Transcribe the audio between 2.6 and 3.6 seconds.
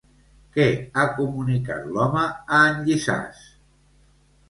en Llissàs?